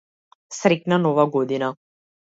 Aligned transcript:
Среќна 0.59 0.99
нова 1.03 1.27
година. 1.37 1.73